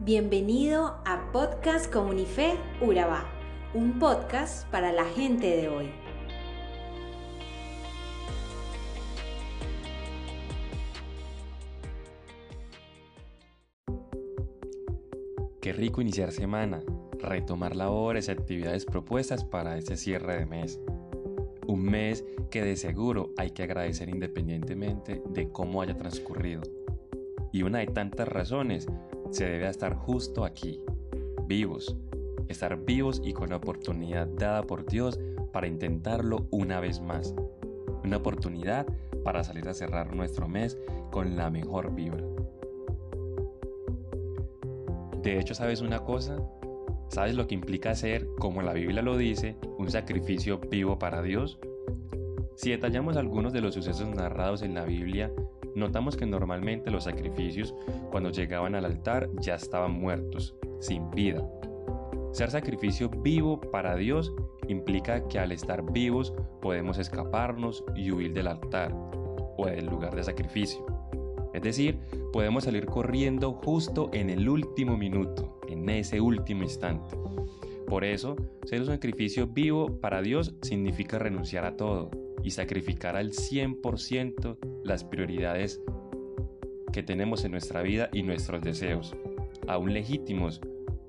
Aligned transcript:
Bienvenido 0.00 1.00
a 1.04 1.32
Podcast 1.32 1.92
Comunife 1.92 2.54
Urabá, 2.80 3.24
un 3.74 3.98
podcast 3.98 4.64
para 4.70 4.92
la 4.92 5.04
gente 5.04 5.56
de 5.56 5.68
hoy. 5.68 5.90
Qué 15.60 15.72
rico 15.72 16.00
iniciar 16.00 16.30
semana, 16.30 16.80
retomar 17.18 17.74
labores 17.74 18.28
y 18.28 18.30
actividades 18.30 18.84
propuestas 18.84 19.44
para 19.44 19.76
este 19.78 19.96
cierre 19.96 20.38
de 20.38 20.46
mes. 20.46 20.80
Un 21.66 21.82
mes 21.82 22.24
que 22.52 22.62
de 22.62 22.76
seguro 22.76 23.30
hay 23.36 23.50
que 23.50 23.64
agradecer 23.64 24.08
independientemente 24.08 25.20
de 25.28 25.50
cómo 25.50 25.82
haya 25.82 25.96
transcurrido. 25.96 26.62
Y 27.52 27.64
una 27.64 27.80
de 27.80 27.86
tantas 27.88 28.28
razones 28.28 28.86
se 29.30 29.46
debe 29.46 29.68
estar 29.68 29.94
justo 29.94 30.44
aquí, 30.44 30.80
vivos, 31.46 31.96
estar 32.48 32.76
vivos 32.84 33.20
y 33.24 33.32
con 33.32 33.50
la 33.50 33.56
oportunidad 33.56 34.26
dada 34.26 34.62
por 34.62 34.86
Dios 34.86 35.18
para 35.52 35.66
intentarlo 35.66 36.46
una 36.50 36.80
vez 36.80 37.00
más. 37.00 37.34
Una 38.04 38.18
oportunidad 38.18 38.86
para 39.24 39.44
salir 39.44 39.68
a 39.68 39.74
cerrar 39.74 40.14
nuestro 40.14 40.48
mes 40.48 40.78
con 41.10 41.36
la 41.36 41.50
mejor 41.50 41.94
vibra. 41.94 42.24
De 45.22 45.38
hecho, 45.38 45.54
¿sabes 45.54 45.80
una 45.80 46.04
cosa? 46.04 46.38
¿Sabes 47.08 47.34
lo 47.34 47.46
que 47.46 47.54
implica 47.54 47.94
ser, 47.94 48.26
como 48.38 48.62
la 48.62 48.72
Biblia 48.72 49.02
lo 49.02 49.16
dice, 49.16 49.56
un 49.78 49.90
sacrificio 49.90 50.58
vivo 50.58 50.98
para 50.98 51.22
Dios? 51.22 51.58
Si 52.54 52.70
detallamos 52.70 53.16
algunos 53.16 53.52
de 53.52 53.60
los 53.60 53.74
sucesos 53.74 54.08
narrados 54.08 54.62
en 54.62 54.74
la 54.74 54.84
Biblia, 54.84 55.32
notamos 55.78 56.16
que 56.16 56.26
normalmente 56.26 56.90
los 56.90 57.04
sacrificios, 57.04 57.74
cuando 58.10 58.30
llegaban 58.30 58.74
al 58.74 58.84
altar, 58.84 59.30
ya 59.40 59.54
estaban 59.54 59.92
muertos, 59.92 60.54
sin 60.80 61.10
vida. 61.10 61.46
Ser 62.32 62.50
sacrificio 62.50 63.08
vivo 63.08 63.60
para 63.60 63.96
Dios 63.96 64.32
implica 64.68 65.26
que 65.28 65.38
al 65.38 65.52
estar 65.52 65.82
vivos 65.92 66.34
podemos 66.60 66.98
escaparnos 66.98 67.84
y 67.96 68.10
huir 68.10 68.34
del 68.34 68.48
altar 68.48 68.94
o 69.56 69.66
del 69.66 69.86
lugar 69.86 70.14
de 70.14 70.24
sacrificio. 70.24 70.84
Es 71.54 71.62
decir, 71.62 71.98
podemos 72.32 72.64
salir 72.64 72.86
corriendo 72.86 73.54
justo 73.54 74.10
en 74.12 74.28
el 74.30 74.48
último 74.48 74.96
minuto, 74.96 75.58
en 75.68 75.88
ese 75.88 76.20
último 76.20 76.62
instante. 76.62 77.16
Por 77.86 78.04
eso, 78.04 78.36
ser 78.64 78.80
un 78.80 78.86
sacrificio 78.86 79.46
vivo 79.46 79.98
para 79.98 80.20
Dios 80.20 80.54
significa 80.60 81.18
renunciar 81.18 81.64
a 81.64 81.76
todo 81.76 82.10
y 82.42 82.50
sacrificar 82.50 83.16
al 83.16 83.30
100% 83.30 84.56
las 84.84 85.04
prioridades 85.04 85.80
que 86.92 87.02
tenemos 87.02 87.44
en 87.44 87.52
nuestra 87.52 87.82
vida 87.82 88.08
y 88.12 88.22
nuestros 88.22 88.62
deseos, 88.62 89.14
aún 89.66 89.92
legítimos 89.92 90.60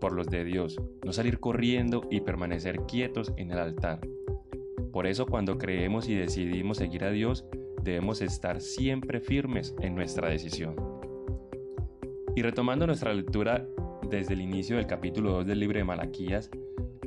por 0.00 0.12
los 0.12 0.28
de 0.28 0.44
Dios, 0.44 0.80
no 1.04 1.12
salir 1.12 1.40
corriendo 1.40 2.06
y 2.10 2.20
permanecer 2.20 2.80
quietos 2.82 3.32
en 3.36 3.50
el 3.50 3.58
altar. 3.58 4.00
Por 4.92 5.06
eso 5.06 5.26
cuando 5.26 5.58
creemos 5.58 6.08
y 6.08 6.14
decidimos 6.14 6.78
seguir 6.78 7.04
a 7.04 7.10
Dios, 7.10 7.44
debemos 7.82 8.20
estar 8.20 8.60
siempre 8.60 9.20
firmes 9.20 9.74
en 9.80 9.94
nuestra 9.94 10.28
decisión. 10.28 10.76
Y 12.34 12.42
retomando 12.42 12.86
nuestra 12.86 13.12
lectura 13.12 13.66
desde 14.08 14.34
el 14.34 14.40
inicio 14.40 14.76
del 14.76 14.86
capítulo 14.86 15.32
2 15.32 15.46
del 15.46 15.60
libro 15.60 15.78
de 15.78 15.84
Malaquías, 15.84 16.50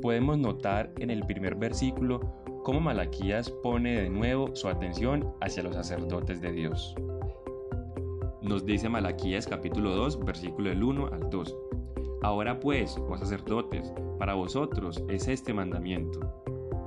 podemos 0.00 0.38
notar 0.38 0.92
en 0.98 1.10
el 1.10 1.24
primer 1.24 1.54
versículo 1.54 2.41
cómo 2.62 2.80
Malaquías 2.80 3.50
pone 3.50 4.02
de 4.02 4.08
nuevo 4.08 4.54
su 4.54 4.68
atención 4.68 5.34
hacia 5.40 5.64
los 5.64 5.74
sacerdotes 5.74 6.40
de 6.40 6.52
Dios. 6.52 6.94
Nos 8.40 8.64
dice 8.64 8.88
Malaquías 8.88 9.46
capítulo 9.46 9.94
2, 9.96 10.24
versículo 10.24 10.70
del 10.70 10.82
1 10.82 11.08
al 11.08 11.30
2. 11.30 11.56
Ahora 12.22 12.60
pues, 12.60 12.96
oh 13.08 13.16
sacerdotes, 13.16 13.92
para 14.18 14.34
vosotros 14.34 15.02
es 15.08 15.26
este 15.26 15.52
mandamiento. 15.52 16.20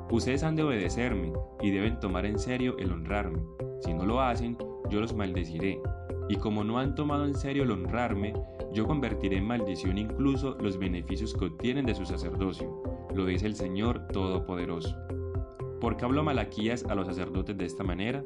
Ustedes 0.09 0.43
han 0.43 0.55
de 0.55 0.63
obedecerme 0.63 1.33
y 1.61 1.71
deben 1.71 1.99
tomar 1.99 2.25
en 2.25 2.39
serio 2.39 2.77
el 2.79 2.91
honrarme. 2.93 3.39
Si 3.81 3.93
no 3.93 4.05
lo 4.05 4.21
hacen, 4.21 4.57
yo 4.89 5.01
los 5.01 5.13
maldeciré. 5.13 5.81
Y 6.29 6.37
como 6.37 6.63
no 6.63 6.79
han 6.79 6.95
tomado 6.95 7.25
en 7.25 7.35
serio 7.35 7.63
el 7.63 7.71
honrarme, 7.71 8.33
yo 8.71 8.87
convertiré 8.87 9.37
en 9.37 9.47
maldición 9.47 9.97
incluso 9.97 10.55
los 10.61 10.77
beneficios 10.77 11.33
que 11.33 11.45
obtienen 11.45 11.85
de 11.85 11.95
su 11.95 12.05
sacerdocio, 12.05 12.81
lo 13.13 13.25
dice 13.25 13.45
el 13.45 13.55
Señor 13.55 14.07
Todopoderoso. 14.07 14.95
¿Por 15.79 15.97
qué 15.97 16.05
habló 16.05 16.23
Malaquías 16.23 16.85
a 16.85 16.95
los 16.95 17.07
sacerdotes 17.07 17.57
de 17.57 17.65
esta 17.65 17.83
manera? 17.83 18.23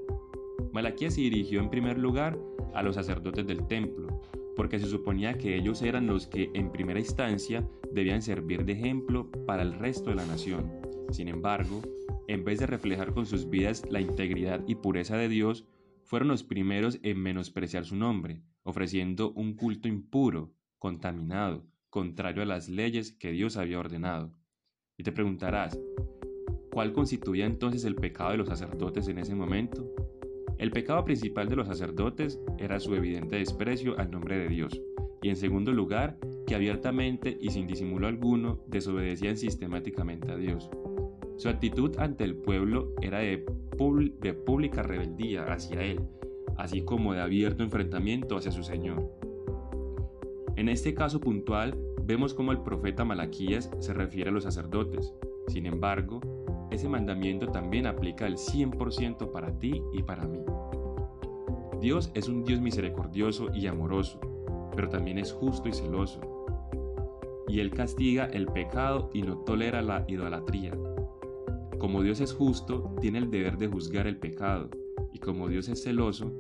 Malaquías 0.72 1.16
se 1.16 1.22
dirigió 1.22 1.60
en 1.60 1.70
primer 1.70 1.98
lugar 1.98 2.38
a 2.74 2.84
los 2.84 2.96
sacerdotes 2.96 3.48
del 3.48 3.66
templo, 3.68 4.22
porque 4.56 4.80
se 4.80 4.88
suponía 4.88 5.38
que 5.38 5.56
ellos 5.56 5.82
eran 5.82 6.08
los 6.08 6.28
que 6.28 6.52
en 6.54 6.72
primera 6.72 7.00
instancia 7.00 7.68
debían 7.92 8.22
servir 8.22 8.66
de 8.66 8.74
ejemplo 8.74 9.32
para 9.48 9.64
el 9.64 9.74
resto 9.74 10.12
de 10.12 10.18
la 10.18 10.26
nación. 10.26 10.72
Sin 11.12 11.28
embargo, 11.28 11.82
en 12.28 12.44
vez 12.44 12.60
de 12.60 12.68
reflejar 12.68 13.14
con 13.14 13.26
sus 13.26 13.50
vidas 13.50 13.84
la 13.90 14.00
integridad 14.00 14.64
y 14.68 14.76
pureza 14.76 15.18
de 15.18 15.28
Dios, 15.28 15.66
fueron 16.04 16.28
los 16.28 16.44
primeros 16.44 17.00
en 17.04 17.20
menospreciar 17.20 17.86
su 17.86 17.96
nombre, 17.96 18.44
ofreciendo 18.64 19.32
un 19.32 19.56
culto 19.56 19.88
impuro, 19.88 20.54
contaminado, 20.78 21.66
contrario 21.90 22.44
a 22.44 22.46
las 22.46 22.70
leyes 22.70 23.12
que 23.12 23.32
Dios 23.32 23.58
había 23.58 23.80
ordenado. 23.80 24.34
Y 24.98 25.04
te 25.04 25.12
preguntarás, 25.12 25.80
¿cuál 26.80 26.94
constituía 26.94 27.46
entonces 27.46 27.84
el 27.84 27.96
pecado 27.96 28.32
de 28.32 28.38
los 28.38 28.48
sacerdotes 28.48 29.10
en 29.10 29.18
ese 29.18 29.36
momento? 29.36 29.94
El 30.58 30.72
pecado 30.72 31.04
principal 31.04 31.50
de 31.50 31.58
los 31.58 31.68
sacerdotes 31.68 32.40
era 32.58 32.80
su 32.80 32.96
evidente 32.96 33.36
desprecio 33.36 34.00
al 34.00 34.10
nombre 34.10 34.38
de 34.38 34.48
Dios, 34.48 34.82
y 35.22 35.28
en 35.28 35.36
segundo 35.36 35.74
lugar, 35.74 36.18
que 36.48 36.56
abiertamente 36.56 37.38
y 37.42 37.50
sin 37.50 37.68
disimulo 37.68 38.08
alguno 38.08 38.62
desobedecían 38.68 39.36
sistemáticamente 39.36 40.32
a 40.32 40.38
Dios. 40.38 40.70
Su 41.36 41.50
actitud 41.50 41.98
ante 41.98 42.24
el 42.24 42.36
pueblo 42.36 42.94
era 43.02 43.20
de, 43.20 43.40
pública 43.76 44.82
rebeldía 44.82 45.52
hacia 45.52 45.84
él, 45.84 46.00
así 46.56 46.84
como 46.84 47.12
de 47.12 47.20
abierto 47.20 47.62
enfrentamiento 47.62 48.38
hacia 48.38 48.54
su 48.54 48.64
Señor. 48.64 49.14
En 50.56 50.70
este 50.70 50.94
caso 50.94 51.20
puntual, 51.20 51.78
vemos 52.06 52.34
cómo 52.34 52.54
el 52.54 52.62
profeta 52.62 53.04
Malaquías 53.04 53.70
se 53.80 53.94
refiere 53.94 54.30
a 54.30 54.34
los 54.34 54.46
sacerdotes. 54.46 55.14
Sin 55.50 55.66
embargo, 55.66 56.22
ese 56.72 56.88
mandamiento 56.88 57.48
también 57.48 57.88
aplica 57.88 58.26
al 58.26 58.38
100% 58.38 59.32
para 59.32 59.52
ti 59.58 59.82
y 59.94 60.04
para 60.04 60.26
mí. 60.26 60.40
Dios 61.82 62.12
es 62.14 62.28
un 62.28 62.44
Dios 62.44 62.60
misericordioso 62.60 63.54
y 63.54 63.68
amoroso, 63.68 64.20
pero 64.76 64.90
también 64.90 65.18
es 65.18 65.32
justo 65.32 65.70
y 65.70 65.74
celoso. 65.74 66.20
Y 67.48 67.62
Él 67.62 67.72
castiga 67.72 68.26
el 68.26 68.48
pecado 68.48 69.10
y 69.14 69.22
no 69.22 69.38
tolera 69.40 69.82
la 69.82 70.04
idolatría. 70.08 70.78
Como 71.80 72.04
Dios 72.04 72.20
es 72.20 72.34
justo, 72.34 72.94
tiene 73.00 73.20
el 73.20 73.32
deber 73.32 73.58
de 73.58 73.68
juzgar 73.68 74.08
el 74.08 74.18
pecado, 74.18 74.70
y 75.14 75.20
como 75.20 75.48
Dios 75.48 75.70
es 75.70 75.82
celoso, 75.82 76.34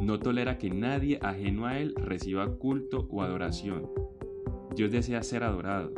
no 0.00 0.20
tolera 0.20 0.58
que 0.58 0.70
nadie 0.70 1.18
ajeno 1.20 1.66
a 1.66 1.78
Él 1.78 1.94
reciba 1.96 2.56
culto 2.56 3.08
o 3.10 3.22
adoración. 3.22 3.90
Dios 4.76 4.92
desea 4.92 5.24
ser 5.24 5.42
adorado, 5.42 5.92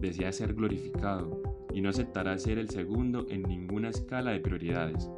desea 0.00 0.32
ser 0.32 0.54
glorificado, 0.54 1.45
y 1.76 1.82
no 1.82 1.90
aceptará 1.90 2.38
ser 2.38 2.58
el 2.58 2.70
segundo 2.70 3.26
en 3.28 3.42
ninguna 3.42 3.90
escala 3.90 4.30
de 4.30 4.40
prioridades. 4.40 5.10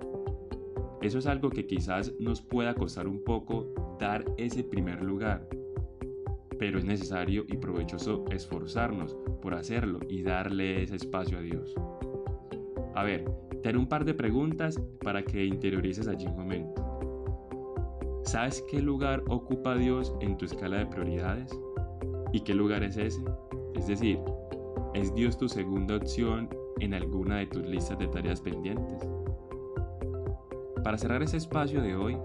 Eso 1.01 1.19
es 1.21 1.27
algo 1.27 1.51
que 1.51 1.69
quizás 1.69 2.13
nos 2.19 2.43
pueda 2.43 2.75
costar 2.75 3.07
un 3.07 3.23
poco 3.23 3.97
dar 4.01 4.25
ese 4.39 4.65
primer 4.65 5.05
lugar, 5.05 5.49
pero 6.59 6.81
es 6.81 6.85
necesario 6.85 7.45
y 7.47 7.59
provechoso 7.59 8.25
esforzarnos 8.33 9.15
por 9.41 9.55
hacerlo 9.55 10.01
y 10.09 10.23
darle 10.23 10.83
ese 10.83 10.97
espacio 10.97 11.39
a 11.39 11.43
Dios. 11.43 11.77
A 12.97 13.05
ver, 13.05 13.25
te 13.63 13.69
haré 13.69 13.79
un 13.79 13.89
par 13.89 14.05
de 14.05 14.15
preguntas 14.15 14.81
para 15.05 15.23
que 15.23 15.45
interiorices 15.45 16.09
allí 16.09 16.27
un 16.27 16.39
momento. 16.39 16.85
¿Sabes 18.25 18.65
qué 18.69 18.83
lugar 18.83 19.23
ocupa 19.29 19.77
Dios 19.77 20.13
en 20.21 20.37
tu 20.37 20.47
escala 20.47 20.79
de 20.79 20.87
prioridades? 20.87 21.57
¿Y 22.33 22.41
qué 22.41 22.53
lugar 22.53 22.83
es 22.83 22.97
ese? 22.97 23.23
Es 23.77 23.87
decir, 23.87 24.19
¿es 24.95 25.15
Dios 25.15 25.39
tu 25.39 25.49
segunda 25.49 25.97
opción 25.97 26.49
en 26.81 26.95
alguna 26.95 27.39
de 27.39 27.47
tus 27.47 27.67
listas 27.67 27.99
de 27.99 28.09
tareas 28.09 28.41
pendientes? 28.41 29.07
Para 30.83 30.99
cerrar 30.99 31.23
ese 31.23 31.37
espacio 31.37 31.83
de 31.83 31.97
hoy, 31.97 32.17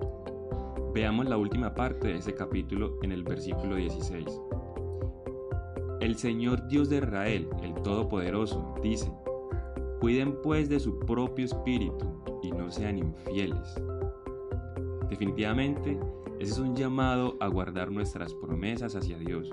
veamos 0.94 1.28
la 1.28 1.38
última 1.38 1.74
parte 1.74 2.08
de 2.08 2.18
ese 2.18 2.34
capítulo 2.34 2.98
en 3.02 3.12
el 3.12 3.24
versículo 3.24 3.76
16. 3.76 4.26
El 6.00 6.16
Señor 6.16 6.68
Dios 6.68 6.90
de 6.90 6.98
Israel, 6.98 7.50
el 7.62 7.74
Todopoderoso, 7.76 8.76
dice, 8.82 9.12
Cuiden 10.00 10.42
pues 10.42 10.70
de 10.70 10.80
su 10.80 11.00
propio 11.00 11.46
espíritu 11.46 12.06
y 12.42 12.52
no 12.52 12.70
sean 12.70 12.98
infieles. 12.98 13.82
Definitivamente, 15.10 15.98
ese 16.40 16.52
es 16.52 16.60
un 16.60 16.76
llamado 16.76 17.38
a 17.40 17.48
guardar 17.48 17.92
nuestras 17.92 18.34
promesas 18.34 18.96
hacia 18.96 19.18
Dios, 19.18 19.50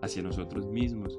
hacia 0.00 0.22
nosotros 0.22 0.66
mismos 0.66 1.18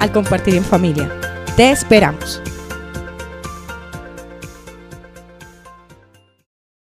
al 0.00 0.12
compartir 0.12 0.54
en 0.56 0.64
familia. 0.64 1.10
Te 1.56 1.70
esperamos. 1.70 2.42